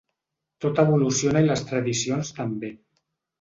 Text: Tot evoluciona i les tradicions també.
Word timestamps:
Tot 0.63 0.79
evoluciona 0.83 1.43
i 1.45 1.47
les 1.49 1.61
tradicions 1.73 2.33
també. 2.41 2.73